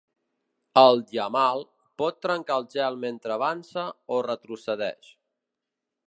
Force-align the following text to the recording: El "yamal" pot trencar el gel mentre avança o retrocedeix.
El 0.83 1.01
"yamal" 1.15 1.59
pot 2.01 2.17
trencar 2.27 2.57
el 2.61 2.65
gel 2.75 2.97
mentre 3.03 3.35
avança 3.35 3.83
o 4.17 4.23
retrocedeix. 4.29 5.13